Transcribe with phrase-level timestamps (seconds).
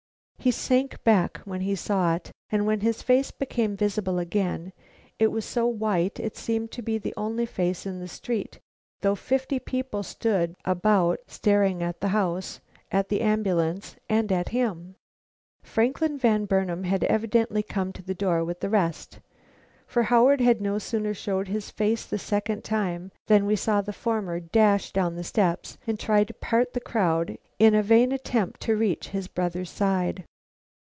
[0.43, 4.73] He sank back when he saw it, and when his face became visible again,
[5.19, 8.57] it was so white it seemed to be the only face in the street,
[9.01, 12.59] though fifty people stood about staring at the house,
[12.91, 14.95] at the ambulance, and at him.
[15.61, 19.19] Franklin Van Burnam had evidently come to the door with the rest;
[19.85, 24.39] for Howard no sooner showed his face the second time than we saw the former
[24.39, 28.75] dash down the steps and try to part the crowd in a vain attempt to
[28.75, 30.23] reach his brother's side.